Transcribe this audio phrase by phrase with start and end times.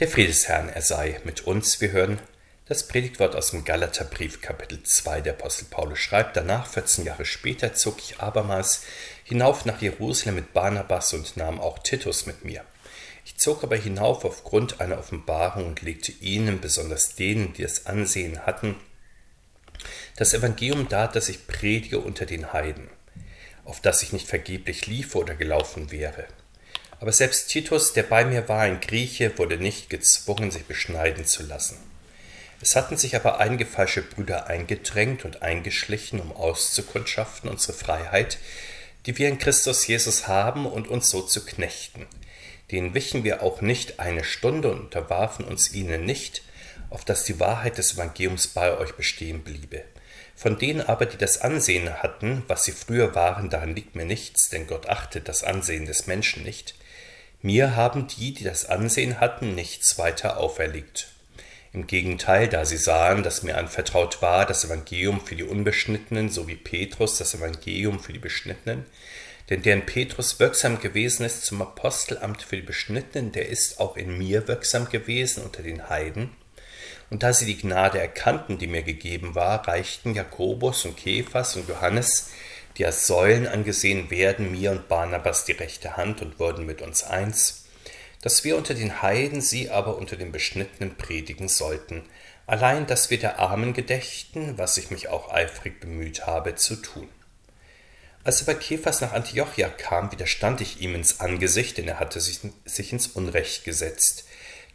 [0.00, 1.78] Der Friede des Herrn, er sei mit uns.
[1.82, 2.20] Wir hören
[2.64, 5.20] das Predigtwort aus dem Galaterbrief, Kapitel 2.
[5.20, 8.84] Der Apostel Paulus schreibt, danach, 14 Jahre später, zog ich abermals
[9.24, 12.64] hinauf nach Jerusalem mit Barnabas und nahm auch Titus mit mir.
[13.26, 18.46] Ich zog aber hinauf aufgrund einer Offenbarung und legte ihnen, besonders denen, die das Ansehen
[18.46, 18.76] hatten,
[20.16, 22.88] das Evangelium dar, das ich predige unter den Heiden,
[23.66, 26.26] auf das ich nicht vergeblich liefe oder gelaufen wäre.
[27.00, 31.42] Aber selbst Titus, der bei mir war, ein Grieche, wurde nicht gezwungen, sich beschneiden zu
[31.42, 31.78] lassen.
[32.60, 38.36] Es hatten sich aber einige falsche Brüder eingedrängt und eingeschlichen, um auszukundschaften unsere Freiheit,
[39.06, 42.06] die wir in Christus Jesus haben, und uns so zu knechten.
[42.70, 46.42] Denen wichen wir auch nicht eine Stunde und unterwarfen uns ihnen nicht,
[46.90, 49.84] auf dass die Wahrheit des Evangeliums bei euch bestehen bliebe.
[50.36, 54.50] Von denen aber, die das Ansehen hatten, was sie früher waren, daran liegt mir nichts,
[54.50, 56.74] denn Gott achtet das Ansehen des Menschen nicht.
[57.42, 61.08] Mir haben die, die das Ansehen hatten, nichts weiter auferlegt.
[61.72, 66.48] Im Gegenteil, da sie sahen, dass mir anvertraut war, das Evangelium für die Unbeschnittenen, so
[66.48, 68.84] wie Petrus das Evangelium für die Beschnittenen,
[69.48, 74.18] denn deren Petrus wirksam gewesen ist zum Apostelamt für die Beschnittenen, der ist auch in
[74.18, 76.30] mir wirksam gewesen unter den Heiden.
[77.08, 81.68] Und da sie die Gnade erkannten, die mir gegeben war, reichten Jakobus und Kephas und
[81.68, 82.30] Johannes
[82.86, 87.64] als Säulen angesehen werden, mir und Barnabas die rechte Hand und wurden mit uns eins,
[88.22, 92.04] dass wir unter den Heiden, sie aber unter den Beschnittenen predigen sollten,
[92.46, 97.08] allein dass wir der Armen gedächten, was ich mich auch eifrig bemüht habe zu tun.
[98.22, 102.40] Als aber Kephas nach Antiochia kam, widerstand ich ihm ins Angesicht, denn er hatte sich,
[102.66, 104.24] sich ins Unrecht gesetzt.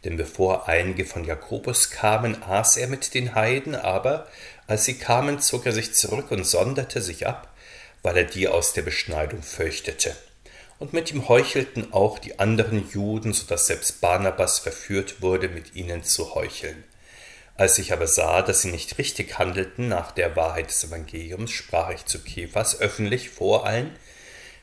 [0.04, 4.26] Denn bevor einige von Jakobus kamen, aß er mit den Heiden, aber
[4.66, 7.55] als sie kamen, zog er sich zurück und sonderte sich ab,
[8.06, 10.14] weil er die aus der Beschneidung fürchtete.
[10.78, 15.74] Und mit ihm heuchelten auch die anderen Juden, so dass selbst Barnabas verführt wurde, mit
[15.74, 16.84] ihnen zu heucheln.
[17.56, 21.90] Als ich aber sah, dass sie nicht richtig handelten nach der Wahrheit des Evangeliums, sprach
[21.90, 23.90] ich zu Kephas öffentlich vor allen,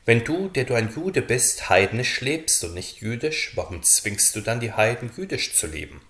[0.06, 4.40] wenn du, der du ein Jude bist, heidnisch lebst und nicht jüdisch, warum zwingst du
[4.40, 6.02] dann die Heiden, jüdisch zu leben?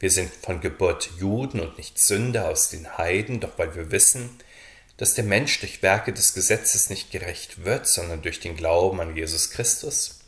[0.00, 4.38] Wir sind von Geburt Juden und nicht Sünder aus den Heiden, doch weil wir wissen,
[4.98, 9.16] dass der Mensch durch Werke des Gesetzes nicht gerecht wird, sondern durch den Glauben an
[9.16, 10.18] Jesus Christus?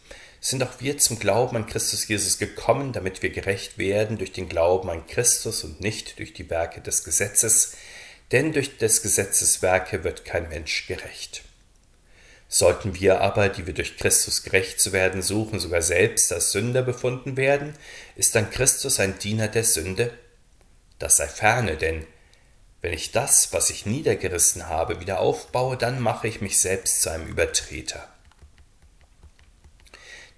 [0.40, 4.48] Sind auch wir zum Glauben an Christus Jesus gekommen, damit wir gerecht werden durch den
[4.48, 7.74] Glauben an Christus und nicht durch die Werke des Gesetzes?
[8.32, 11.42] Denn durch des Gesetzes Werke wird kein Mensch gerecht.
[12.48, 16.82] Sollten wir aber, die wir durch Christus gerecht zu werden suchen, sogar selbst als Sünder
[16.82, 17.74] befunden werden,
[18.16, 20.12] ist dann Christus ein Diener der Sünde?
[20.98, 22.06] Das sei ferne, denn
[22.82, 27.10] wenn ich das, was ich niedergerissen habe, wieder aufbaue, dann mache ich mich selbst zu
[27.10, 28.08] einem Übertreter.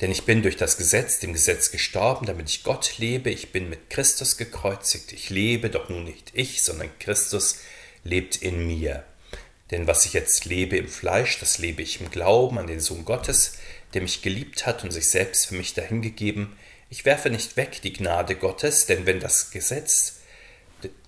[0.00, 3.30] Denn ich bin durch das Gesetz, dem Gesetz gestorben, damit ich Gott lebe.
[3.30, 5.12] Ich bin mit Christus gekreuzigt.
[5.12, 7.58] Ich lebe, doch nun nicht ich, sondern Christus
[8.02, 9.04] lebt in mir.
[9.70, 13.04] Denn was ich jetzt lebe im Fleisch, das lebe ich im Glauben an den Sohn
[13.04, 13.58] Gottes,
[13.94, 16.56] der mich geliebt hat und sich selbst für mich dahingegeben.
[16.90, 20.16] Ich werfe nicht weg die Gnade Gottes, denn wenn das Gesetz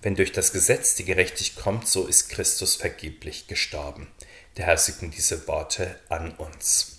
[0.01, 4.07] wenn durch das Gesetz die Gerechtigkeit kommt, so ist Christus vergeblich gestorben.
[4.57, 6.95] Der Herr segne diese Worte an uns.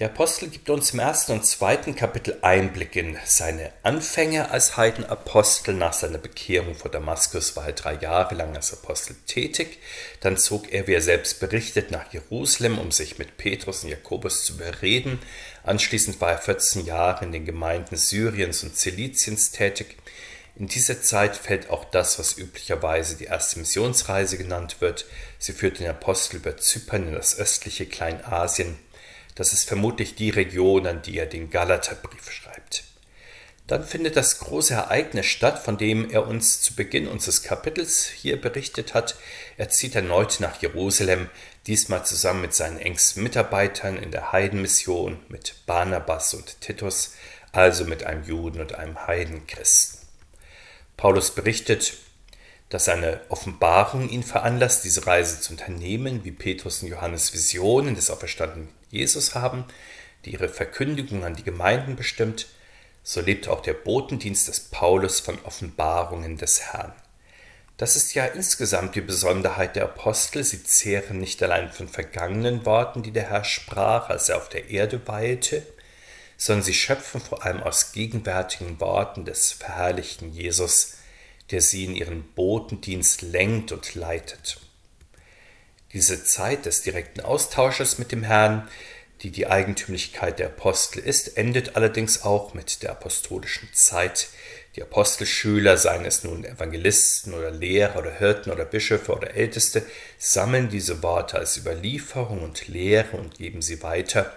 [0.00, 5.72] Der Apostel gibt uns im ersten und zweiten Kapitel Einblick in seine Anfänge als Heidenapostel.
[5.72, 9.78] Nach seiner Bekehrung vor Damaskus war er drei Jahre lang als Apostel tätig.
[10.18, 14.44] Dann zog er, wie er selbst berichtet, nach Jerusalem, um sich mit Petrus und Jakobus
[14.44, 15.20] zu überreden.
[15.64, 19.96] Anschließend war er 14 Jahre in den Gemeinden Syriens und Ziliciens tätig.
[20.56, 25.06] In dieser Zeit fällt auch das, was üblicherweise die erste Missionsreise genannt wird.
[25.38, 28.78] Sie führt den Apostel über Zypern in das östliche Kleinasien
[29.34, 32.84] das ist vermutlich die Region, an die er den Galaterbrief schreibt.
[33.66, 38.40] Dann findet das große Ereignis statt, von dem er uns zu Beginn unseres Kapitels hier
[38.40, 39.16] berichtet hat.
[39.56, 41.30] Er zieht erneut nach Jerusalem,
[41.66, 47.14] diesmal zusammen mit seinen engsten Mitarbeitern in der Heidenmission, mit Barnabas und Titus,
[47.52, 50.00] also mit einem Juden und einem Heidenchristen.
[50.96, 51.94] Paulus berichtet,
[52.68, 58.10] dass seine Offenbarung ihn veranlasst, diese Reise zu unternehmen, wie Petrus und Johannes Visionen des
[58.10, 59.64] auferstandenen Jesus haben,
[60.24, 62.46] die ihre Verkündigung an die Gemeinden bestimmt,
[63.02, 66.92] so lebt auch der Botendienst des Paulus von Offenbarungen des Herrn.
[67.76, 70.44] Das ist ja insgesamt die Besonderheit der Apostel.
[70.44, 74.70] Sie zehren nicht allein von vergangenen Worten, die der Herr sprach, als er auf der
[74.70, 75.66] Erde weilte,
[76.36, 80.98] sondern sie schöpfen vor allem aus gegenwärtigen Worten des verherrlichten Jesus,
[81.50, 84.60] der sie in ihren Botendienst lenkt und leitet.
[85.92, 88.68] Diese Zeit des direkten Austausches mit dem Herrn,
[89.22, 94.28] die die Eigentümlichkeit der Apostel ist, endet allerdings auch mit der apostolischen Zeit.
[94.76, 99.86] Die Apostelschüler, seien es nun Evangelisten oder Lehrer oder Hirten oder Bischöfe oder Älteste,
[100.18, 104.34] sammeln diese Worte als Überlieferung und Lehre und geben sie weiter.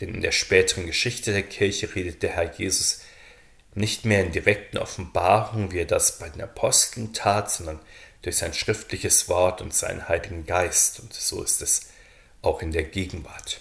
[0.00, 3.00] Denn in der späteren Geschichte der Kirche redet der Herr Jesus
[3.74, 7.80] nicht mehr in direkten Offenbarungen, wie er das bei den Aposteln tat, sondern
[8.22, 11.00] durch sein schriftliches Wort und seinen Heiligen Geist.
[11.00, 11.88] Und so ist es
[12.42, 13.60] auch in der Gegenwart.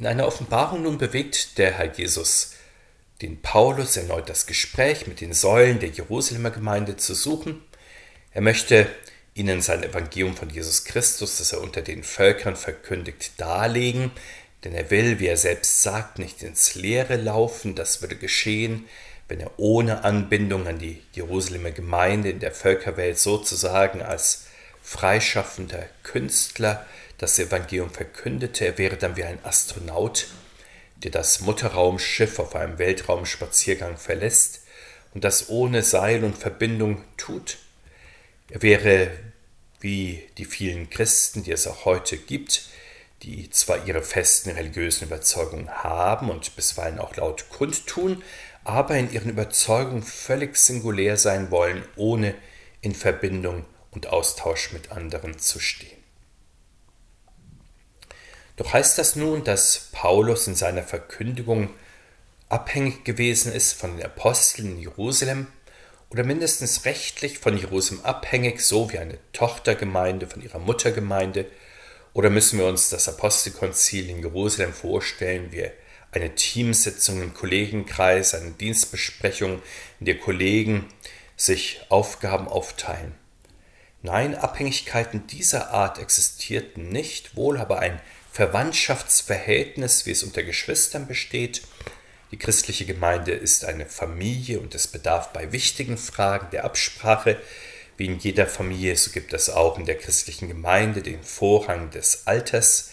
[0.00, 2.52] In einer Offenbarung nun bewegt der Herr Jesus
[3.20, 7.62] den Paulus erneut das Gespräch mit den Säulen der Jerusalemer Gemeinde zu suchen.
[8.32, 8.86] Er möchte
[9.34, 14.10] ihnen sein Evangelium von Jesus Christus, das er unter den Völkern verkündigt, darlegen,
[14.64, 18.86] denn er will, wie er selbst sagt, nicht ins Leere laufen, das würde geschehen,
[19.28, 24.46] wenn er ohne Anbindung an die Jerusalemer Gemeinde in der Völkerwelt sozusagen als
[24.80, 26.86] freischaffender Künstler
[27.20, 30.28] das Evangelium verkündete, er wäre dann wie ein Astronaut,
[30.96, 34.62] der das Mutterraumschiff auf einem Weltraumspaziergang verlässt
[35.12, 37.58] und das ohne Seil und Verbindung tut.
[38.48, 39.10] Er wäre
[39.80, 42.64] wie die vielen Christen, die es auch heute gibt,
[43.22, 48.22] die zwar ihre festen religiösen Überzeugungen haben und bisweilen auch laut kundtun,
[48.64, 52.34] aber in ihren Überzeugungen völlig singulär sein wollen, ohne
[52.80, 55.99] in Verbindung und Austausch mit anderen zu stehen.
[58.60, 61.70] Doch heißt das nun, dass Paulus in seiner Verkündigung
[62.50, 65.46] abhängig gewesen ist von den Aposteln in Jerusalem
[66.10, 71.46] oder mindestens rechtlich von Jerusalem abhängig, so wie eine Tochtergemeinde von ihrer Muttergemeinde?
[72.12, 75.70] Oder müssen wir uns das Apostelkonzil in Jerusalem vorstellen, wie
[76.12, 79.62] eine Teamsitzung im Kollegenkreis, eine Dienstbesprechung,
[80.00, 80.84] in der Kollegen
[81.34, 83.14] sich Aufgaben aufteilen?
[84.02, 91.62] Nein, Abhängigkeiten dieser Art existierten nicht, wohl aber ein Verwandtschaftsverhältnis, wie es unter Geschwistern besteht.
[92.30, 97.36] Die christliche Gemeinde ist eine Familie und es bedarf bei wichtigen Fragen der Absprache.
[97.96, 102.26] Wie in jeder Familie, so gibt es auch in der christlichen Gemeinde den Vorrang des
[102.26, 102.90] Alters.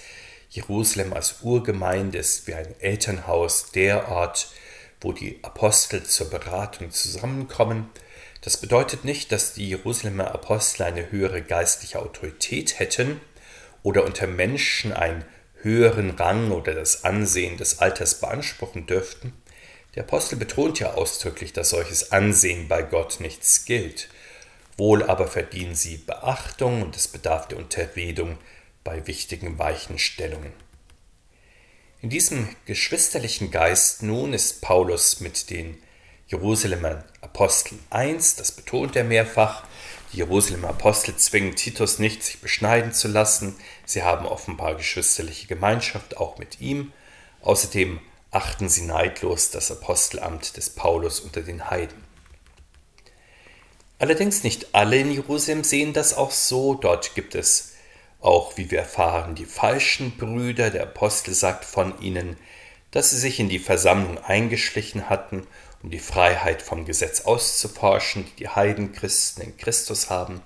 [0.50, 4.52] Jerusalem als Urgemeinde ist wie ein Elternhaus der Ort,
[5.02, 7.90] wo die Apostel zur Beratung zusammenkommen.
[8.42, 13.22] Das bedeutet nicht, dass die Jerusalemer Apostel eine höhere geistliche Autorität hätten,
[13.88, 15.24] oder unter Menschen einen
[15.62, 19.32] höheren Rang oder das Ansehen des Alters beanspruchen dürften,
[19.96, 24.10] der Apostel betont ja ausdrücklich, dass solches Ansehen bei Gott nichts gilt.
[24.76, 28.38] Wohl aber verdienen sie Beachtung und es bedarf der Unterredung
[28.84, 30.52] bei wichtigen Weichenstellungen.
[32.02, 35.82] In diesem geschwisterlichen Geist nun ist Paulus mit den
[36.28, 39.64] Jerusalemer Aposteln eins, das betont er mehrfach,
[40.12, 43.56] die Jerusalemer Apostel zwingen Titus nicht, sich beschneiden zu lassen.
[43.86, 46.94] Sie haben offenbar geschwisterliche Gemeinschaft auch mit ihm.
[47.42, 48.00] Außerdem
[48.32, 52.04] achten sie neidlos das Apostelamt des Paulus unter den Heiden.
[54.00, 56.76] Allerdings nicht alle in Jerusalem sehen das auch so.
[56.76, 57.74] Dort gibt es
[58.20, 60.70] auch, wie wir erfahren, die falschen Brüder.
[60.70, 62.38] Der Apostel sagt von ihnen,
[62.92, 65.48] dass sie sich in die Versammlung eingeschlichen hatten
[65.88, 70.42] um die Freiheit vom Gesetz auszuforschen, die die Heidenchristen in Christus haben,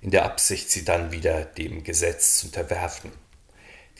[0.00, 3.12] in der Absicht, sie dann wieder dem Gesetz zu unterwerfen.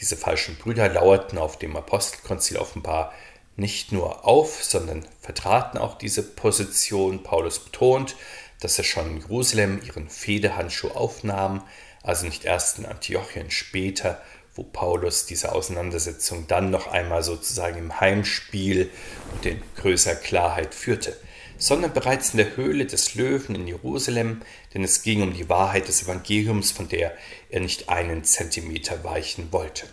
[0.01, 3.13] Diese falschen Brüder lauerten auf dem Apostelkonzil offenbar
[3.55, 7.23] nicht nur auf, sondern vertraten auch diese Position.
[7.23, 8.17] Paulus betont,
[8.61, 11.63] dass er schon in Jerusalem ihren Fehdehandschuh aufnahm,
[12.03, 14.23] also nicht erst in Antiochien später,
[14.55, 18.91] wo Paulus diese Auseinandersetzung dann noch einmal sozusagen im Heimspiel
[19.33, 21.17] und in größer Klarheit führte,
[21.57, 24.43] sondern bereits in der Höhle des Löwen in Jerusalem,
[24.75, 27.17] denn es ging um die Wahrheit des Evangeliums, von der
[27.51, 29.87] er nicht einen Zentimeter weichen wollte.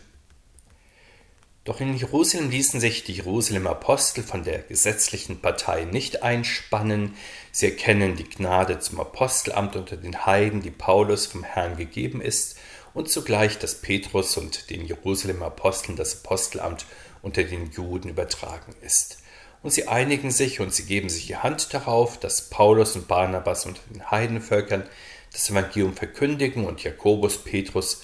[1.65, 7.13] Doch in Jerusalem ließen sich die Jerusalemer Apostel von der gesetzlichen Partei nicht einspannen.
[7.51, 12.57] Sie erkennen die Gnade zum Apostelamt unter den Heiden, die Paulus vom Herrn gegeben ist,
[12.99, 16.85] und zugleich, dass Petrus und den Jerusalemer Aposteln das Apostelamt
[17.21, 19.19] unter den Juden übertragen ist.
[19.63, 23.65] Und sie einigen sich und sie geben sich die Hand darauf, dass Paulus und Barnabas
[23.65, 24.83] unter den Heidenvölkern
[25.31, 28.03] das Evangelium verkündigen und Jakobus, Petrus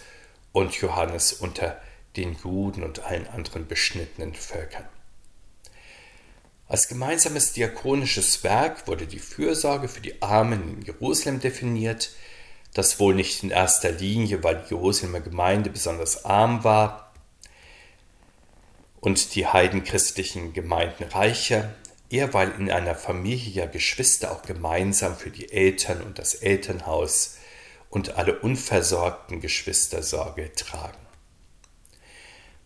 [0.54, 1.78] und Johannes unter
[2.16, 4.86] den Juden und allen anderen beschnittenen Völkern.
[6.70, 12.12] Als gemeinsames diakonisches Werk wurde die Fürsorge für die Armen in Jerusalem definiert,
[12.76, 17.14] das wohl nicht in erster Linie, weil die Jerusalemer Gemeinde besonders arm war
[19.00, 21.74] und die heidenchristlichen Gemeinden reicher,
[22.10, 27.38] eher weil in einer Familie ja Geschwister auch gemeinsam für die Eltern und das Elternhaus
[27.90, 30.98] und alle unversorgten Geschwister Sorge tragen.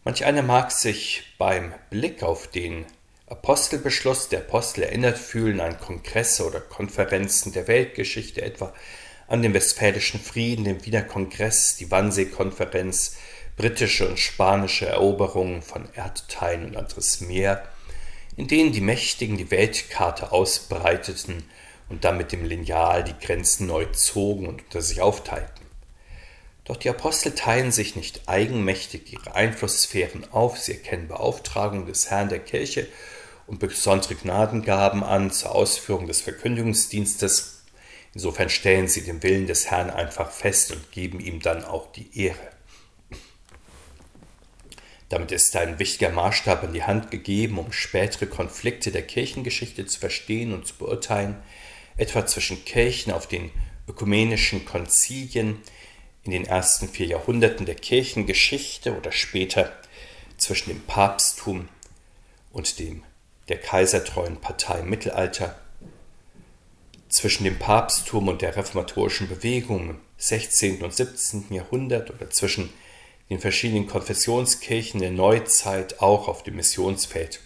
[0.03, 2.87] Manch einer mag sich beim Blick auf den
[3.27, 8.73] Apostelbeschluss der Apostel erinnert fühlen an Kongresse oder Konferenzen der Weltgeschichte, etwa
[9.29, 13.15] an den Westfälischen Frieden, den Wiener Kongress, die Wannsee-Konferenz,
[13.55, 17.63] britische und spanische Eroberungen von Erdteilen und anderes mehr,
[18.35, 21.43] in denen die Mächtigen die Weltkarte ausbreiteten
[21.89, 25.65] und dann mit dem Lineal die Grenzen neu zogen und unter sich aufteilten.
[26.65, 32.29] Doch die Apostel teilen sich nicht eigenmächtig ihre Einflusssphären auf, sie erkennen Beauftragung des Herrn
[32.29, 32.87] der Kirche
[33.45, 37.58] und besondere Gnadengaben an zur Ausführung des Verkündigungsdienstes.
[38.13, 42.09] Insofern stellen sie den Willen des Herrn einfach fest und geben ihm dann auch die
[42.19, 42.49] Ehre.
[45.09, 49.99] Damit ist ein wichtiger Maßstab in die Hand gegeben, um spätere Konflikte der Kirchengeschichte zu
[49.99, 51.41] verstehen und zu beurteilen,
[51.97, 53.51] etwa zwischen Kirchen auf den
[53.87, 55.59] ökumenischen Konzilien
[56.23, 59.73] in den ersten vier Jahrhunderten der Kirchengeschichte oder später
[60.37, 61.69] zwischen dem Papsttum
[62.51, 63.03] und dem
[63.47, 65.59] der kaisertreuen Partei im Mittelalter,
[67.09, 70.83] zwischen dem Papsttum und der reformatorischen Bewegung im 16.
[70.83, 71.53] und 17.
[71.53, 72.69] Jahrhundert oder zwischen
[73.29, 77.41] den verschiedenen Konfessionskirchen der Neuzeit auch auf dem Missionsfeld.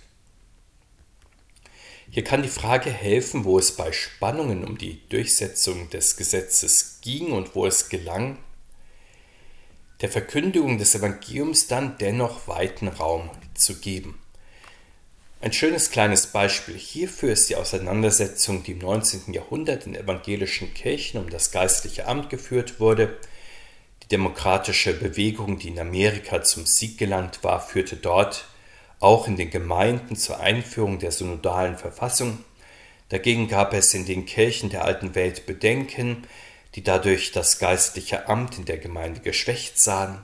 [2.09, 7.31] Hier kann die Frage helfen, wo es bei Spannungen um die Durchsetzung des Gesetzes ging
[7.31, 8.37] und wo es gelang,
[10.01, 14.19] der Verkündigung des Evangeliums dann dennoch weiten Raum zu geben.
[15.43, 19.33] Ein schönes kleines Beispiel hierfür ist die Auseinandersetzung, die im 19.
[19.33, 23.17] Jahrhundert in evangelischen Kirchen um das geistliche Amt geführt wurde,
[24.01, 28.45] die demokratische Bewegung, die in Amerika zum Sieg gelangt war, führte dort
[29.01, 32.37] auch in den Gemeinden zur Einführung der synodalen Verfassung.
[33.09, 36.25] Dagegen gab es in den Kirchen der alten Welt Bedenken,
[36.75, 40.23] die dadurch das geistliche Amt in der Gemeinde geschwächt sahen.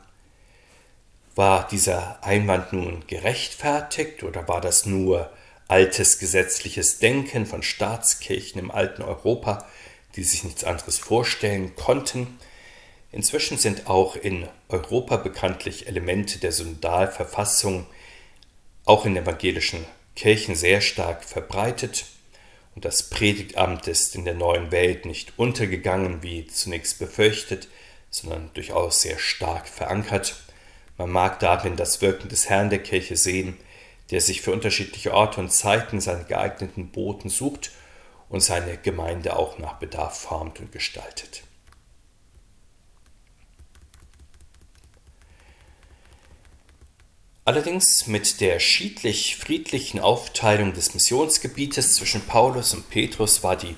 [1.39, 5.31] War dieser Einwand nun gerechtfertigt oder war das nur
[5.69, 9.65] altes gesetzliches Denken von Staatskirchen im alten Europa,
[10.17, 12.37] die sich nichts anderes vorstellen konnten?
[13.13, 17.85] Inzwischen sind auch in Europa bekanntlich Elemente der Synodalverfassung
[18.83, 19.85] auch in evangelischen
[20.17, 22.03] Kirchen sehr stark verbreitet
[22.75, 27.69] und das Predigtamt ist in der neuen Welt nicht untergegangen, wie zunächst befürchtet,
[28.09, 30.35] sondern durchaus sehr stark verankert.
[30.99, 33.57] Man mag darin das Wirken des Herrn der Kirche sehen,
[34.11, 37.71] der sich für unterschiedliche Orte und Zeiten seine geeigneten Boten sucht
[38.27, 41.43] und seine Gemeinde auch nach Bedarf formt und gestaltet.
[47.45, 53.77] Allerdings mit der schiedlich-friedlichen Aufteilung des Missionsgebietes zwischen Paulus und Petrus war die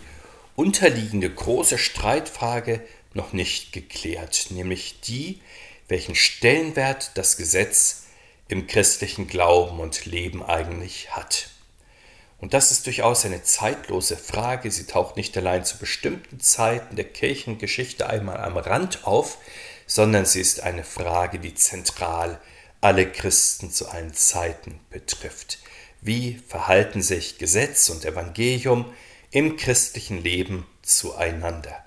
[0.55, 2.81] unterliegende große Streitfrage
[3.13, 5.39] noch nicht geklärt, nämlich die,
[5.91, 8.03] welchen Stellenwert das Gesetz
[8.47, 11.49] im christlichen Glauben und Leben eigentlich hat.
[12.39, 14.71] Und das ist durchaus eine zeitlose Frage.
[14.71, 19.37] Sie taucht nicht allein zu bestimmten Zeiten der Kirchengeschichte einmal am Rand auf,
[19.85, 22.39] sondern sie ist eine Frage, die zentral
[22.79, 25.59] alle Christen zu allen Zeiten betrifft.
[25.99, 28.93] Wie verhalten sich Gesetz und Evangelium
[29.29, 31.83] im christlichen Leben zueinander?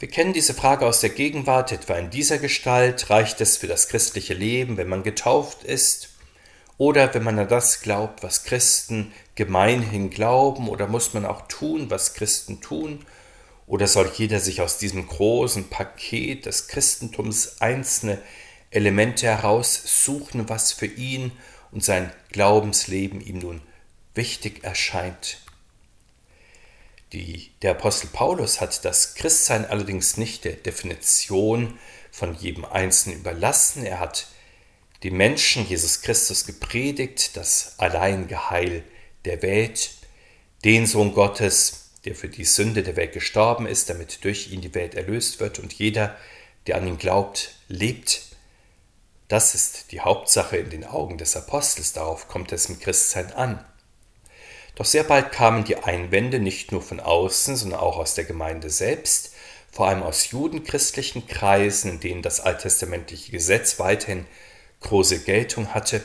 [0.00, 3.10] Wir kennen diese Frage aus der Gegenwart, etwa in dieser Gestalt.
[3.10, 6.08] Reicht es für das christliche Leben, wenn man getauft ist?
[6.78, 10.70] Oder wenn man an das glaubt, was Christen gemeinhin glauben?
[10.70, 13.04] Oder muss man auch tun, was Christen tun?
[13.66, 18.22] Oder soll jeder sich aus diesem großen Paket des Christentums einzelne
[18.70, 21.30] Elemente heraussuchen, was für ihn
[21.72, 23.60] und sein Glaubensleben ihm nun
[24.14, 25.42] wichtig erscheint.
[27.12, 31.78] Die, der Apostel Paulus hat das Christsein allerdings nicht der Definition
[32.12, 33.84] von jedem Einzelnen überlassen.
[33.84, 34.28] Er hat
[35.02, 38.84] dem Menschen Jesus Christus gepredigt, das Alleingeheil
[39.24, 39.90] der Welt,
[40.64, 44.74] den Sohn Gottes, der für die Sünde der Welt gestorben ist, damit durch ihn die
[44.74, 46.16] Welt erlöst wird und jeder,
[46.66, 48.30] der an ihn glaubt, lebt
[49.30, 53.64] das ist die Hauptsache in den Augen des Apostels, darauf kommt es im Christsein an.
[54.80, 58.70] Doch sehr bald kamen die Einwände nicht nur von außen, sondern auch aus der Gemeinde
[58.70, 59.34] selbst,
[59.70, 64.24] vor allem aus judenchristlichen Kreisen, in denen das alttestamentliche Gesetz weiterhin
[64.80, 66.02] große Geltung hatte,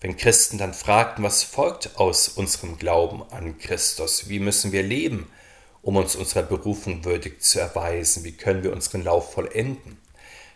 [0.00, 5.30] wenn Christen dann fragten, was folgt aus unserem Glauben an Christus, wie müssen wir leben,
[5.82, 9.98] um uns unserer Berufung würdig zu erweisen, wie können wir unseren Lauf vollenden.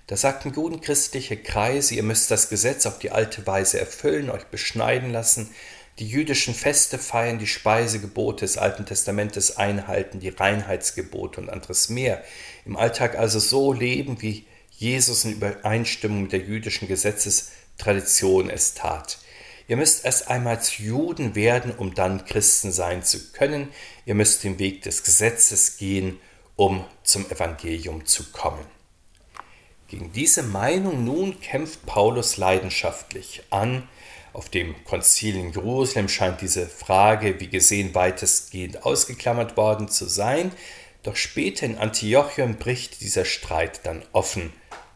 [0.07, 5.13] Da sagten judenchristliche Kreise, ihr müsst das Gesetz auf die alte Weise erfüllen, euch beschneiden
[5.13, 5.55] lassen,
[5.99, 12.25] die jüdischen Feste feiern, die Speisegebote des Alten Testamentes einhalten, die Reinheitsgebote und anderes mehr.
[12.65, 18.75] Im Alltag also so leben, wie Jesus in Übereinstimmung mit der jüdischen Gesetzes Tradition es
[18.75, 19.19] tat.
[19.69, 23.69] Ihr müsst erst einmal zu Juden werden, um dann Christen sein zu können.
[24.05, 26.19] Ihr müsst den Weg des Gesetzes gehen,
[26.57, 28.65] um zum Evangelium zu kommen.
[29.89, 33.89] Gegen diese Meinung nun kämpft Paulus leidenschaftlich an.
[34.33, 40.53] Auf dem Konzil in Jerusalem scheint diese Frage, wie gesehen, weitestgehend ausgeklammert worden zu sein.
[41.03, 44.53] Doch später in Antiochium bricht dieser Streit dann offen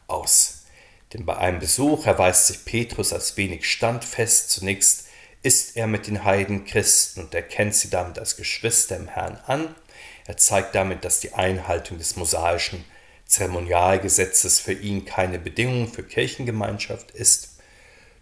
[0.06, 0.64] aus.
[1.12, 4.50] Denn bei einem Besuch erweist sich Petrus als wenig standfest.
[4.50, 5.06] Zunächst
[5.42, 9.74] ist er mit den Heidenchristen und erkennt sie damit als Geschwister im Herrn an.
[10.26, 12.84] Er zeigt damit, dass die Einhaltung des mosaischen
[13.26, 17.45] Zeremonialgesetzes für ihn keine Bedingung für Kirchengemeinschaft ist.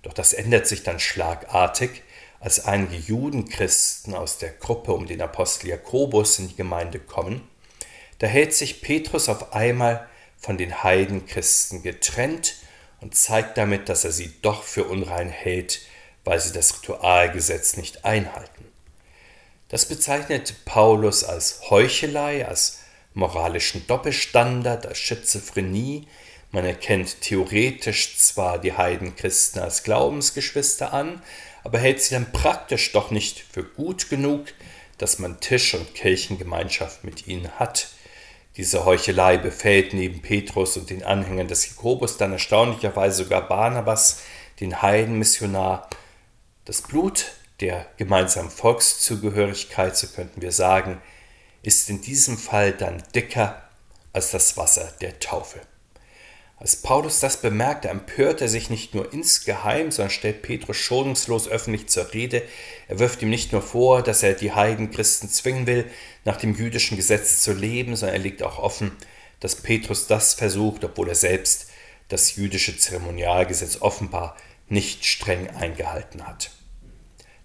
[0.04, 2.02] Doch das ändert sich dann schlagartig,
[2.38, 7.48] als einige Judenchristen aus der Gruppe um den Apostel Jakobus in die Gemeinde kommen.
[8.18, 10.06] Da hält sich Petrus auf einmal
[10.36, 12.56] von den Heidenchristen getrennt
[13.00, 15.80] und zeigt damit, dass er sie doch für unrein hält,
[16.24, 18.64] weil sie das Ritualgesetz nicht einhalten.
[19.68, 22.80] Das bezeichnet Paulus als Heuchelei, als
[23.14, 26.06] moralischen Doppelstandard, als Schizophrenie.
[26.54, 31.20] Man erkennt theoretisch zwar die Heidenchristen als Glaubensgeschwister an,
[31.64, 34.46] aber hält sie dann praktisch doch nicht für gut genug,
[34.96, 37.88] dass man Tisch- und Kirchengemeinschaft mit ihnen hat.
[38.56, 44.20] Diese Heuchelei befällt neben Petrus und den Anhängern des Jakobus dann erstaunlicherweise sogar Barnabas,
[44.60, 45.90] den Heidenmissionar.
[46.66, 51.02] Das Blut der gemeinsamen Volkszugehörigkeit, so könnten wir sagen,
[51.62, 53.68] ist in diesem Fall dann dicker
[54.12, 55.60] als das Wasser der Taufe.
[56.64, 61.88] Als Paulus das bemerkte, empört er sich nicht nur insgeheim, sondern stellt Petrus schonungslos öffentlich
[61.88, 62.42] zur Rede.
[62.88, 65.84] Er wirft ihm nicht nur vor, dass er die Heidenchristen zwingen will,
[66.24, 68.92] nach dem jüdischen Gesetz zu leben, sondern er legt auch offen,
[69.40, 71.66] dass Petrus das versucht, obwohl er selbst
[72.08, 74.34] das jüdische Zeremonialgesetz offenbar
[74.66, 76.50] nicht streng eingehalten hat.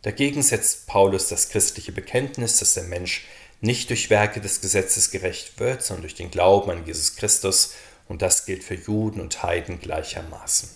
[0.04, 3.26] Dagegen setzt Paulus das christliche Bekenntnis, dass der Mensch
[3.60, 7.74] nicht durch Werke des Gesetzes gerecht wird, sondern durch den Glauben an Jesus Christus
[8.10, 10.70] und das gilt für Juden und Heiden gleichermaßen.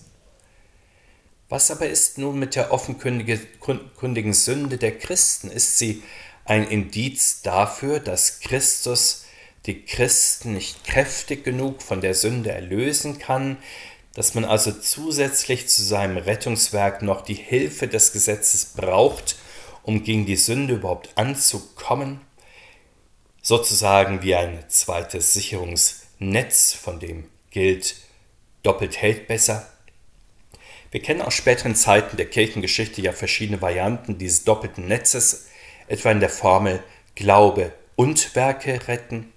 [1.50, 5.52] Was aber ist nun mit der offenkundigen Sünde der Christen?
[5.52, 6.04] Ist sie
[6.46, 9.26] ein Indiz dafür, dass Christus
[9.66, 13.58] die Christen nicht kräftig genug von der Sünde erlösen kann,
[14.14, 19.38] dass man also zusätzlich zu seinem Rettungswerk noch die Hilfe des Gesetzes braucht,
[19.82, 22.22] um gegen die Sünde überhaupt anzukommen?
[23.42, 27.96] Sozusagen wie ein zweites Sicherungs- Netz, von dem gilt,
[28.64, 29.68] doppelt hält besser.
[30.92, 35.48] Wir kennen aus späteren Zeiten der Kirchengeschichte ja verschiedene Varianten dieses doppelten Netzes,
[35.88, 36.84] etwa in der Formel
[37.16, 39.32] Glaube und Werke retten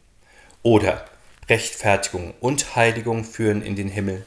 [0.63, 1.05] oder
[1.49, 4.25] Rechtfertigung und Heiligung führen in den Himmel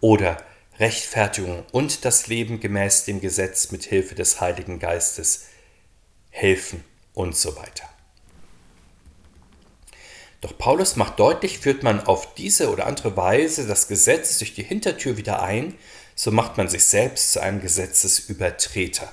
[0.00, 0.36] oder
[0.78, 5.46] Rechtfertigung und das Leben gemäß dem Gesetz mit Hilfe des Heiligen Geistes
[6.30, 6.84] helfen
[7.14, 7.88] und so weiter.
[10.40, 14.62] Doch Paulus macht deutlich, führt man auf diese oder andere Weise das Gesetz durch die
[14.62, 15.74] Hintertür wieder ein,
[16.14, 19.10] so macht man sich selbst zu einem Gesetzesübertreter.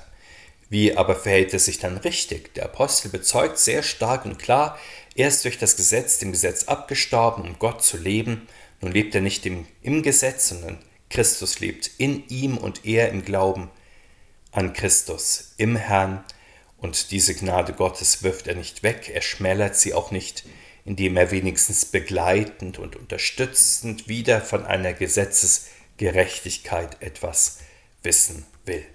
[0.70, 2.54] Wie aber verhält es sich dann richtig?
[2.56, 4.78] Der Apostel bezeugt sehr stark und klar,
[5.16, 8.48] er ist durch das Gesetz dem Gesetz abgestorben, um Gott zu leben.
[8.82, 10.78] Nun lebt er nicht im, im Gesetz, sondern
[11.10, 13.70] Christus lebt in ihm und er im Glauben
[14.52, 16.24] an Christus, im Herrn.
[16.78, 20.44] Und diese Gnade Gottes wirft er nicht weg, er schmälert sie auch nicht
[20.88, 27.58] indem er wenigstens begleitend und unterstützend wieder von einer Gesetzesgerechtigkeit etwas
[28.04, 28.86] wissen will.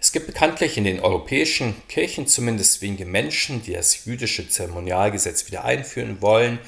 [0.00, 5.64] Es gibt bekanntlich in den europäischen Kirchen zumindest wenige Menschen, die das jüdische Zeremonialgesetz wieder
[5.64, 6.58] einführen wollen,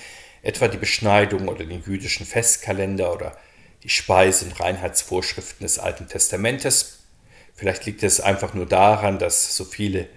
[0.42, 3.36] etwa die Beschneidung oder den jüdischen Festkalender oder
[3.82, 7.00] die Speise- und Reinheitsvorschriften des Alten Testamentes.
[7.56, 10.08] Vielleicht liegt es einfach nur daran, dass so viele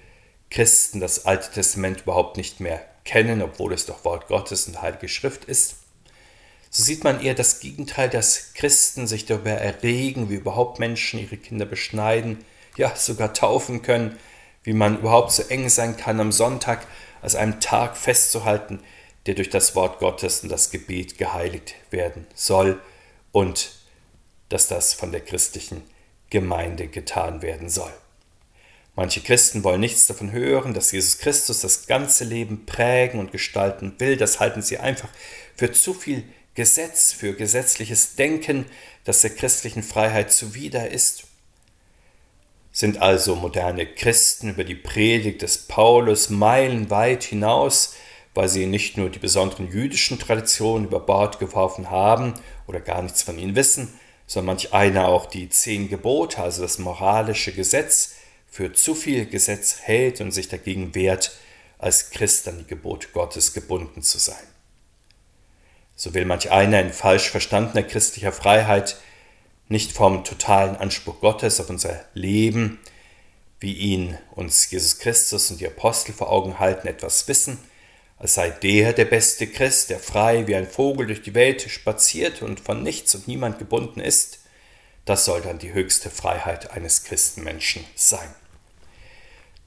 [0.50, 5.08] Christen das Alte Testament überhaupt nicht mehr kennen, obwohl es doch Wort Gottes und Heilige
[5.08, 5.76] Schrift ist.
[6.70, 11.38] So sieht man eher das Gegenteil, dass Christen sich darüber erregen, wie überhaupt Menschen ihre
[11.38, 12.46] Kinder beschneiden,
[12.78, 14.18] ja sogar taufen können,
[14.64, 16.86] wie man überhaupt so eng sein kann, am Sonntag
[17.22, 18.80] als einem Tag festzuhalten,
[19.26, 22.80] der durch das Wort Gottes und das Gebet geheiligt werden soll
[23.32, 23.72] und
[24.50, 25.84] dass das von der christlichen
[26.30, 27.94] Gemeinde getan werden soll.
[29.00, 33.94] Manche Christen wollen nichts davon hören, dass Jesus Christus das ganze Leben prägen und gestalten
[33.98, 34.18] will.
[34.18, 35.08] Das halten sie einfach
[35.56, 38.66] für zu viel Gesetz, für gesetzliches Denken,
[39.06, 41.24] das der christlichen Freiheit zuwider ist.
[42.74, 47.96] Sind also moderne Christen über die Predigt des Paulus meilenweit hinaus,
[48.34, 52.34] weil sie nicht nur die besonderen jüdischen Traditionen über Bord geworfen haben
[52.68, 56.80] oder gar nichts von ihnen wissen, sondern manch einer auch die zehn Gebote, also das
[56.80, 58.16] moralische Gesetz,
[58.50, 61.38] für zu viel Gesetz hält und sich dagegen wehrt,
[61.78, 64.44] als Christ an die Gebote Gottes gebunden zu sein.
[65.96, 68.98] So will manch einer in falsch verstandener christlicher Freiheit
[69.68, 72.80] nicht vom totalen Anspruch Gottes auf unser Leben,
[73.60, 77.60] wie ihn uns Jesus Christus und die Apostel vor Augen halten, etwas wissen,
[78.18, 82.42] als sei der der beste Christ, der frei wie ein Vogel durch die Welt spaziert
[82.42, 84.40] und von nichts und niemand gebunden ist,
[85.06, 88.30] das soll dann die höchste Freiheit eines Christenmenschen sein.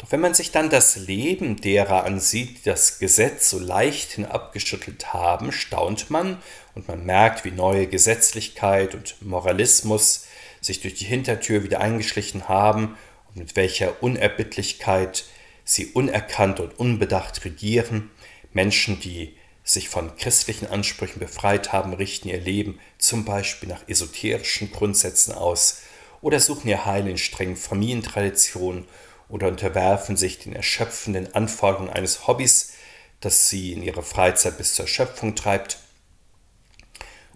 [0.03, 5.13] Doch wenn man sich dann das Leben derer ansieht, die das Gesetz so leicht hinabgeschüttelt
[5.15, 6.43] haben, staunt man
[6.75, 10.27] und man merkt, wie neue Gesetzlichkeit und Moralismus
[10.61, 12.97] sich durch die Hintertür wieder eingeschlichen haben
[13.29, 15.25] und mit welcher Unerbittlichkeit
[15.65, 18.11] sie unerkannt und unbedacht regieren.
[18.53, 24.73] Menschen, die sich von christlichen Ansprüchen befreit haben, richten ihr Leben zum Beispiel nach esoterischen
[24.73, 25.83] Grundsätzen aus
[26.21, 28.89] oder suchen ihr Heil in strengen Familientraditionen
[29.33, 32.75] oder unterwerfen sich den erschöpfenden Anforderungen eines Hobbys,
[33.21, 35.79] das sie in ihrer Freizeit bis zur Erschöpfung treibt,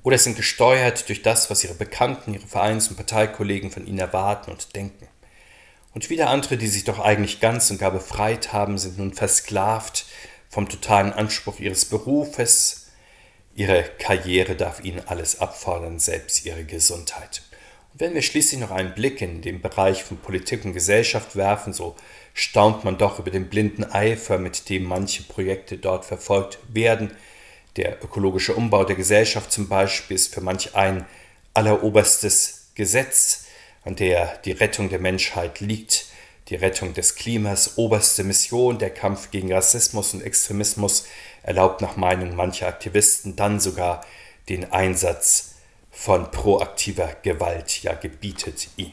[0.03, 4.53] oder sind gesteuert durch das, was ihre Bekannten, ihre Vereins- und Parteikollegen von ihnen erwarten
[4.53, 5.09] und denken.
[5.95, 10.05] Und wieder andere, die sich doch eigentlich ganz und gar befreit haben, sind nun versklavt
[10.49, 12.89] vom totalen Anspruch ihres Berufes.
[13.55, 17.43] Ihre Karriere darf ihnen alles abfordern, selbst ihre Gesundheit.
[17.99, 21.97] Wenn wir schließlich noch einen Blick in den Bereich von Politik und Gesellschaft werfen, so
[22.35, 27.11] staunt man doch über den blinden Eifer, mit dem manche Projekte dort verfolgt werden.
[27.77, 31.07] Der ökologische Umbau der Gesellschaft zum Beispiel ist für manch ein
[31.55, 33.47] alleroberstes Gesetz,
[33.83, 36.05] an der die Rettung der Menschheit liegt,
[36.49, 41.07] die Rettung des Klimas, oberste Mission, der Kampf gegen Rassismus und Extremismus
[41.43, 44.05] erlaubt nach Meinung mancher Aktivisten dann sogar
[44.51, 45.56] den Einsatz
[45.97, 48.93] von proaktiver Gewalt ja gebietet ihn.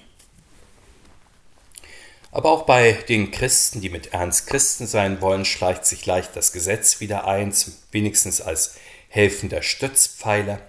[2.32, 6.54] Aber auch bei den Christen, die mit Ernst Christen sein wollen, schleicht sich leicht das
[6.54, 7.54] Gesetz wieder ein,
[7.92, 8.78] wenigstens als
[9.10, 10.62] helfender Stützpfeiler.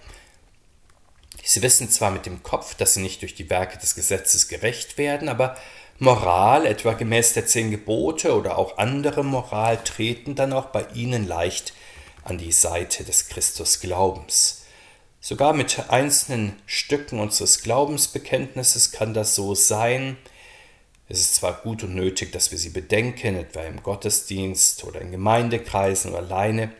[1.42, 4.98] Sie wissen zwar mit dem Kopf, dass sie nicht durch die Werke des Gesetzes gerecht
[4.98, 5.56] werden, aber
[6.00, 11.28] Moral, etwa gemäß der zehn Gebote oder auch andere Moral, treten dann auch bei ihnen
[11.28, 11.72] leicht
[12.24, 14.63] an die Seite des Christusglaubens.
[15.26, 20.18] Sogar mit einzelnen Stücken unseres Glaubensbekenntnisses kann das so sein.
[21.08, 25.12] Es ist zwar gut und nötig, dass wir sie bedenken, etwa im Gottesdienst oder in
[25.12, 26.74] Gemeindekreisen oder alleine,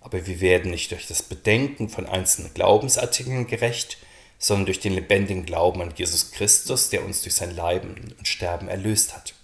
[0.00, 3.98] aber wir werden nicht durch das Bedenken von einzelnen Glaubensartikeln gerecht,
[4.38, 8.68] sondern durch den lebendigen Glauben an Jesus Christus, der uns durch sein Leiden und Sterben
[8.68, 9.34] erlöst hat.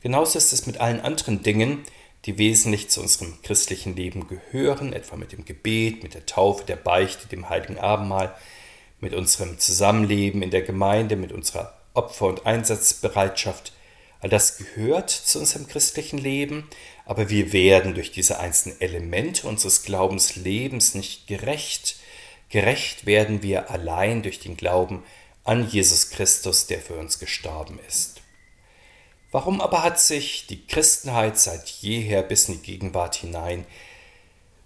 [0.00, 1.84] Genauso ist es mit allen anderen Dingen,
[2.24, 6.76] die wesentlich zu unserem christlichen Leben gehören, etwa mit dem Gebet, mit der Taufe, der
[6.76, 8.34] Beichte, dem heiligen Abendmahl,
[9.00, 13.72] mit unserem Zusammenleben in der Gemeinde, mit unserer Opfer- und Einsatzbereitschaft.
[14.20, 16.66] All das gehört zu unserem christlichen Leben,
[17.04, 21.96] aber wir werden durch diese einzelnen Elemente unseres Glaubenslebens nicht gerecht.
[22.48, 25.02] Gerecht werden wir allein durch den Glauben
[25.44, 28.13] an Jesus Christus, der für uns gestorben ist.
[29.34, 33.66] Warum aber hat sich die Christenheit seit jeher bis in die Gegenwart hinein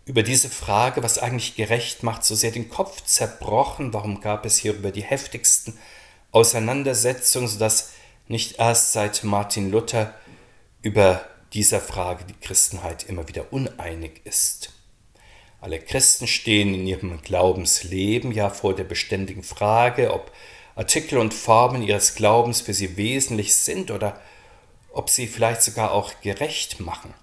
[0.05, 3.95] über diese Frage, was eigentlich gerecht macht, so sehr den Kopf zerbrochen?
[3.95, 5.79] Warum gab es hierüber die heftigsten
[6.33, 7.93] Auseinandersetzungen, sodass
[8.27, 10.15] nicht erst seit Martin Luther
[10.83, 14.75] über dieser Frage die Christenheit immer wieder uneinig ist?
[15.63, 20.31] Alle Christen stehen in ihrem Glaubensleben ja vor der beständigen Frage, ob
[20.77, 24.21] Artikel und Formen ihres Glaubens für sie wesentlich sind oder
[24.91, 27.15] ob sie vielleicht sogar auch gerecht machen.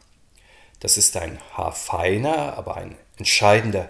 [0.79, 3.89] Das ist ein haarfeiner, aber ein entscheidender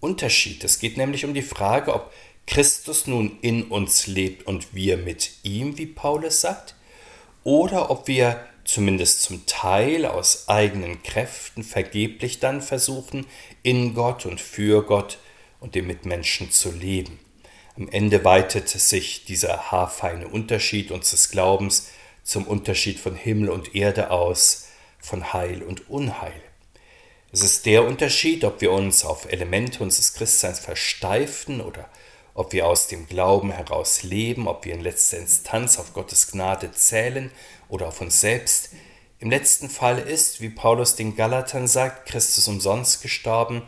[0.00, 0.64] Unterschied.
[0.64, 2.12] Es geht nämlich um die Frage, ob
[2.46, 6.74] Christus nun in uns lebt und wir mit ihm, wie Paulus sagt,
[7.42, 13.26] oder ob wir zumindest zum Teil aus eigenen Kräften vergeblich dann versuchen,
[13.62, 15.18] in Gott und für Gott
[15.60, 17.18] und den Mitmenschen zu leben.
[17.76, 21.90] Am Ende weitet sich dieser haarfeine Unterschied unseres Glaubens
[22.26, 24.66] zum Unterschied von Himmel und Erde aus,
[24.98, 26.42] von Heil und Unheil.
[27.30, 31.88] Es ist der Unterschied, ob wir uns auf Elemente unseres Christseins versteifen oder
[32.34, 36.72] ob wir aus dem Glauben heraus leben, ob wir in letzter Instanz auf Gottes Gnade
[36.72, 37.30] zählen
[37.68, 38.70] oder auf uns selbst.
[39.20, 43.62] Im letzten Fall ist, wie Paulus den Galatern sagt, Christus umsonst gestorben,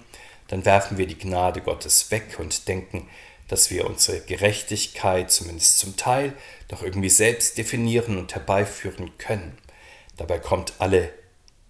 [0.49, 3.09] dann werfen wir die Gnade Gottes weg und denken,
[3.49, 6.35] dass wir unsere Gerechtigkeit zumindest zum Teil
[6.69, 9.57] doch irgendwie selbst definieren und herbeiführen können.
[10.17, 11.13] Dabei kommt alle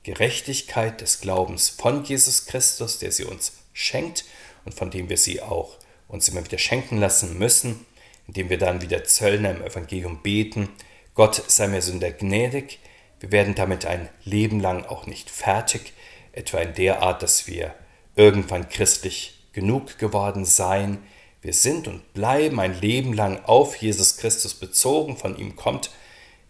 [0.03, 4.25] Gerechtigkeit des Glaubens von Jesus Christus, der sie uns schenkt
[4.65, 5.77] und von dem wir sie auch
[6.09, 7.87] uns immer wieder schenken lassen müssen.
[8.27, 10.69] indem wir dann wie der Zöllner im Evangelium beten,
[11.15, 12.79] Gott sei mir Sünder gnädig,
[13.21, 15.95] wir werden damit ein Leben lang auch nicht fertig,
[16.33, 17.75] etwa in der Art, dass wir
[18.15, 20.99] irgendwann christlich genug geworden seien.
[21.41, 25.91] Wir sind und bleiben ein Leben lang auf Jesus Christus bezogen, von ihm kommt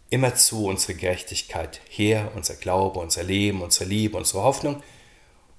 [0.08, 4.82] immerzu unsere Gerechtigkeit her, unser Glaube, unser Leben, unsere Liebe, unsere Hoffnung,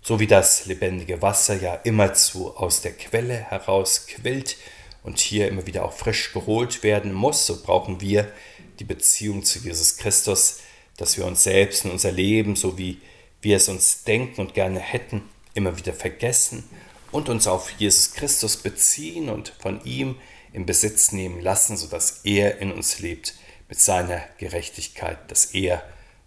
[0.01, 4.57] so wie das lebendige Wasser ja immerzu aus der Quelle heraus quillt
[5.03, 8.31] und hier immer wieder auch frisch geholt werden muss, so brauchen wir
[8.79, 10.61] die Beziehung zu Jesus Christus,
[10.97, 12.99] dass wir uns selbst und unser Leben, so wie
[13.41, 16.67] wir es uns denken und gerne hätten, immer wieder vergessen
[17.11, 20.15] und uns auf Jesus Christus beziehen und von ihm
[20.53, 23.35] in Besitz nehmen lassen, sodass er in uns lebt
[23.67, 25.83] mit seiner Gerechtigkeit, dass er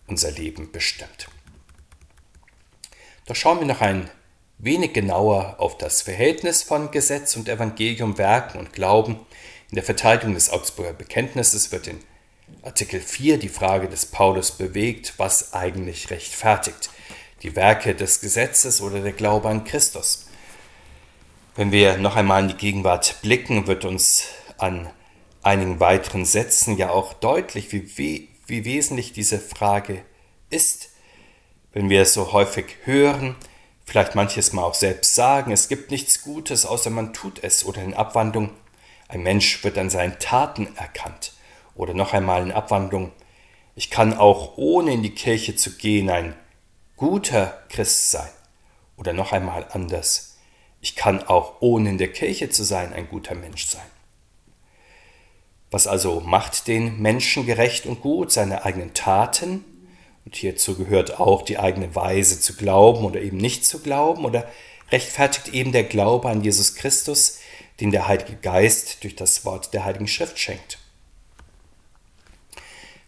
[0.06, 1.28] unser Leben bestimmt.
[3.26, 4.10] Doch schauen wir noch ein
[4.58, 9.14] wenig genauer auf das Verhältnis von Gesetz und Evangelium, Werken und Glauben.
[9.70, 11.98] In der Verteidigung des Augsburger Bekenntnisses wird in
[12.62, 16.90] Artikel 4 die Frage des Paulus bewegt, was eigentlich rechtfertigt,
[17.42, 20.21] die Werke des Gesetzes oder der Glaube an Christus.
[21.54, 24.88] Wenn wir noch einmal in die Gegenwart blicken, wird uns an
[25.42, 30.02] einigen weiteren Sätzen ja auch deutlich, wie, wie, wie wesentlich diese Frage
[30.48, 30.88] ist.
[31.74, 33.36] Wenn wir es so häufig hören,
[33.84, 37.82] vielleicht manches Mal auch selbst sagen, es gibt nichts Gutes, außer man tut es, oder
[37.82, 38.48] in Abwandlung,
[39.08, 41.34] ein Mensch wird an seinen Taten erkannt.
[41.74, 43.12] Oder noch einmal in Abwandlung,
[43.74, 46.34] ich kann auch ohne in die Kirche zu gehen ein
[46.96, 48.30] guter Christ sein.
[48.96, 50.31] Oder noch einmal anders,
[50.82, 53.86] ich kann auch ohne in der Kirche zu sein ein guter Mensch sein.
[55.70, 58.30] Was also macht den Menschen gerecht und gut?
[58.30, 59.64] Seine eigenen Taten?
[60.24, 64.50] Und hierzu gehört auch die eigene Weise zu glauben oder eben nicht zu glauben oder
[64.90, 67.38] rechtfertigt eben der Glaube an Jesus Christus,
[67.80, 70.78] den der Heilige Geist durch das Wort der Heiligen Schrift schenkt.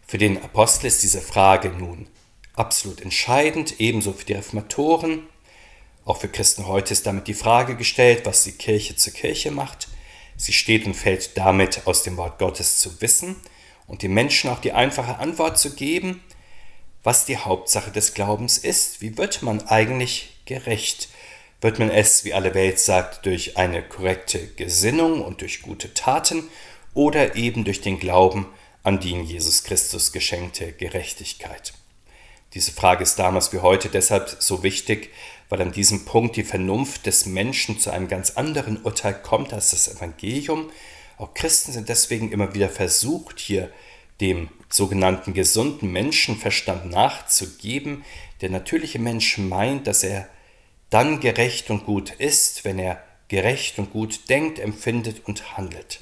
[0.07, 2.07] Für den Apostel ist diese Frage nun
[2.55, 5.27] absolut entscheidend, ebenso für die Reformatoren.
[6.05, 9.87] Auch für Christen heute ist damit die Frage gestellt, was die Kirche zur Kirche macht.
[10.37, 13.35] Sie steht und fällt damit aus dem Wort Gottes zu wissen
[13.87, 16.23] und den Menschen auch die einfache Antwort zu geben,
[17.03, 19.01] was die Hauptsache des Glaubens ist.
[19.01, 21.09] Wie wird man eigentlich gerecht?
[21.61, 26.43] Wird man es, wie alle Welt sagt, durch eine korrekte Gesinnung und durch gute Taten
[26.93, 28.45] oder eben durch den Glauben
[28.83, 31.73] an die in Jesus Christus geschenkte Gerechtigkeit.
[32.53, 35.11] Diese Frage ist damals wie heute deshalb so wichtig,
[35.49, 39.71] weil an diesem Punkt die Vernunft des Menschen zu einem ganz anderen Urteil kommt als
[39.71, 40.71] das Evangelium.
[41.17, 43.71] Auch Christen sind deswegen immer wieder versucht, hier
[44.21, 48.03] dem sogenannten gesunden Menschenverstand nachzugeben.
[48.41, 50.27] Der natürliche Mensch meint, dass er
[50.89, 56.01] dann gerecht und gut ist, wenn er gerecht und gut denkt, empfindet und handelt.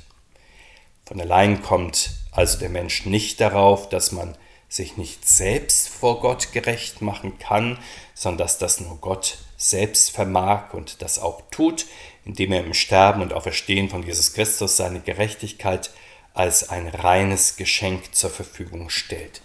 [1.05, 4.37] Von allein kommt also der Mensch nicht darauf, dass man
[4.73, 7.77] sich nicht selbst vor Gott gerecht machen kann,
[8.15, 11.85] sondern dass das nur Gott selbst vermag und das auch tut,
[12.25, 15.91] indem er im Sterben und Auferstehen von Jesus Christus seine Gerechtigkeit
[16.33, 19.41] als ein reines Geschenk zur Verfügung stellt.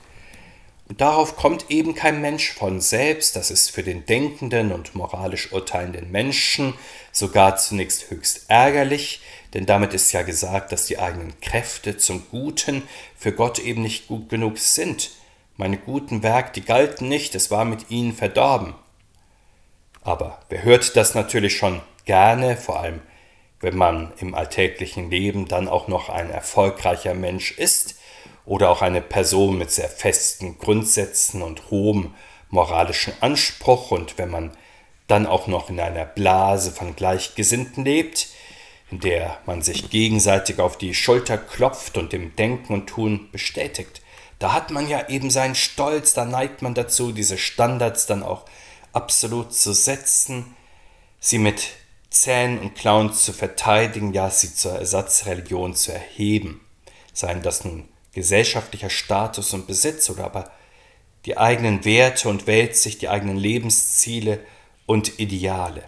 [0.89, 5.53] Und darauf kommt eben kein Mensch von selbst, das ist für den denkenden und moralisch
[5.53, 6.73] urteilenden Menschen
[7.13, 9.21] sogar zunächst höchst ärgerlich,
[9.53, 12.83] denn damit ist ja gesagt, dass die eigenen Kräfte zum Guten
[13.19, 15.11] für Gott eben nicht gut genug sind.
[15.61, 18.75] Meine guten Werke, die galten nicht, es war mit ihnen verdorben.
[20.03, 23.01] Aber wer hört das natürlich schon gerne, vor allem
[23.59, 27.97] wenn man im alltäglichen Leben dann auch noch ein erfolgreicher Mensch ist
[28.47, 32.15] oder auch eine Person mit sehr festen Grundsätzen und hohem
[32.51, 34.53] moralischen Anspruch und wenn man
[35.09, 38.29] dann auch noch in einer Blase von Gleichgesinnten lebt,
[38.93, 44.03] in der man sich gegenseitig auf die Schulter klopft und im Denken und Tun bestätigt.
[44.39, 48.45] Da hat man ja eben seinen Stolz, da neigt man dazu, diese Standards dann auch
[48.93, 50.57] absolut zu setzen,
[51.19, 51.71] sie mit
[52.11, 56.61] Zähnen und Klauen zu verteidigen, ja sie zur Ersatzreligion zu erheben.
[57.13, 60.51] Seien das nun gesellschaftlicher Status und Besitz oder aber
[61.27, 64.41] die eigenen Werte und Weltsicht, die eigenen Lebensziele
[64.87, 65.83] und Ideale.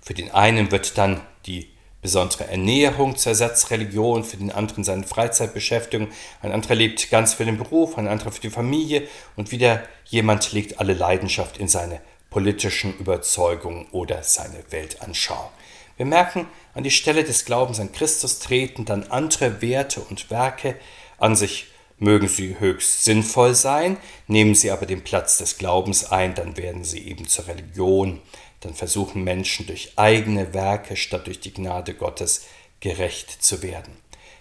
[0.00, 1.70] Für den einen wird dann die
[2.02, 6.08] besondere Ernährung zur Ersatzreligion, für den anderen seine Freizeitbeschäftigung,
[6.42, 9.06] ein anderer lebt ganz für den Beruf, ein anderer für die Familie.
[9.36, 15.50] Und wieder jemand legt alle Leidenschaft in seine politischen Überzeugungen oder seine Weltanschauung.
[15.96, 20.76] Wir merken, an die Stelle des Glaubens an Christus treten dann andere Werte und Werke
[21.18, 21.66] an sich.
[22.02, 26.82] Mögen sie höchst sinnvoll sein, nehmen sie aber den Platz des Glaubens ein, dann werden
[26.82, 28.22] sie eben zur Religion,
[28.60, 32.46] dann versuchen Menschen durch eigene Werke statt durch die Gnade Gottes
[32.80, 33.96] gerecht zu werden.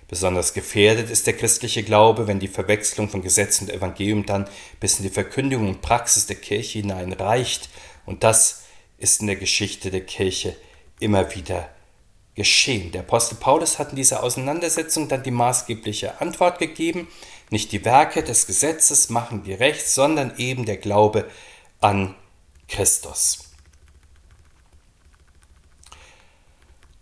[0.09, 4.97] Besonders gefährdet ist der christliche Glaube, wenn die Verwechslung von Gesetz und Evangelium dann bis
[4.97, 7.69] in die Verkündigung und Praxis der Kirche hinein reicht.
[8.07, 8.63] Und das
[8.97, 10.55] ist in der Geschichte der Kirche
[10.99, 11.69] immer wieder
[12.33, 12.91] geschehen.
[12.91, 17.07] Der Apostel Paulus hat in dieser Auseinandersetzung dann die maßgebliche Antwort gegeben.
[17.51, 21.29] Nicht die Werke des Gesetzes machen gerecht, sondern eben der Glaube
[21.81, 22.15] an
[22.67, 23.48] Christus.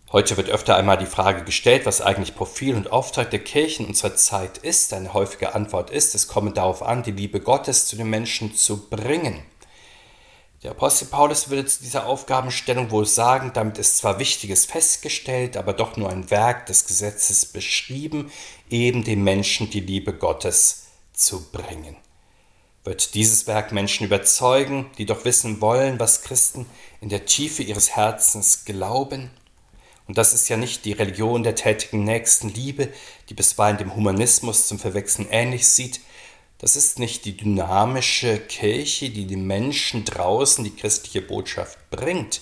[0.10, 4.16] Heute wird öfter einmal die Frage gestellt, was eigentlich Profil und Auftrag der Kirchen unserer
[4.16, 4.94] Zeit ist.
[4.94, 8.90] Eine häufige Antwort ist, es komme darauf an, die Liebe Gottes zu den Menschen zu
[8.90, 9.44] bringen.
[10.64, 15.74] Der Apostel Paulus würde zu dieser Aufgabenstellung wohl sagen, damit ist zwar Wichtiges festgestellt, aber
[15.74, 18.32] doch nur ein Werk des Gesetzes beschrieben,
[18.70, 21.98] eben den Menschen die Liebe Gottes zu bringen.
[22.86, 26.66] Wird dieses Werk Menschen überzeugen, die doch wissen wollen, was Christen
[27.02, 29.32] in der Tiefe ihres Herzens glauben?
[30.08, 32.90] Und das ist ja nicht die Religion der tätigen Nächstenliebe,
[33.30, 36.00] die bisweilen dem Humanismus zum Verwechseln ähnlich sieht.
[36.60, 42.42] Das ist nicht die dynamische Kirche, die den Menschen draußen die christliche Botschaft bringt.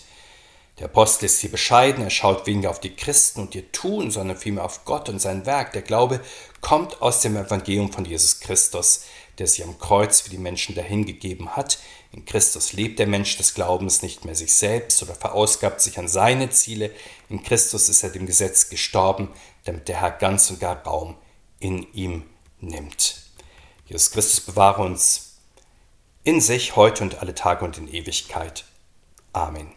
[0.79, 4.37] Der Apostel ist hier bescheiden, er schaut weniger auf die Christen und ihr Tun, sondern
[4.37, 5.71] vielmehr auf Gott und sein Werk.
[5.71, 6.19] Der Glaube
[6.61, 9.05] kommt aus dem Evangelium von Jesus Christus,
[9.37, 11.79] der sich am Kreuz für die Menschen dahingegeben hat.
[12.15, 16.07] In Christus lebt der Mensch des Glaubens nicht mehr sich selbst oder verausgabt sich an
[16.07, 16.91] seine Ziele.
[17.27, 19.27] In Christus ist er dem Gesetz gestorben,
[19.65, 21.17] damit der Herr ganz und gar Raum
[21.59, 22.23] in ihm
[22.61, 23.21] nimmt.
[23.87, 25.39] Jesus Christus bewahre uns
[26.23, 28.63] in sich heute und alle Tage und in Ewigkeit.
[29.33, 29.74] Amen.